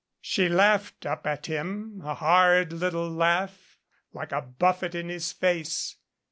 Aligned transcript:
She 0.19 0.49
laughed 0.49 1.05
up 1.05 1.27
at 1.27 1.45
him, 1.45 2.01
a 2.03 2.15
hard 2.15 2.73
little 2.73 3.07
laugh, 3.07 3.77
like 4.13 4.31
a 4.31 4.41
buffet 4.41 4.95
in 4.95 5.09
his 5.09 5.31
face. 5.31 5.97